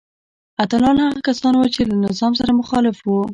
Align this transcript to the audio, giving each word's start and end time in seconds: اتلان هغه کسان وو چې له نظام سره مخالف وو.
اتلان 0.63 0.97
هغه 1.05 1.19
کسان 1.27 1.53
وو 1.55 1.73
چې 1.75 1.81
له 1.89 1.95
نظام 2.05 2.33
سره 2.39 2.57
مخالف 2.61 2.97
وو. 3.01 3.21